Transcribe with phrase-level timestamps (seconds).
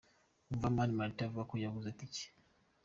[0.51, 2.25] Umva Mani Martin avuga ko yabuze Itike:.